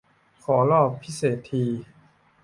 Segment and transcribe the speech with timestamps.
[0.43, 1.63] ขอรอบพิเศษ ที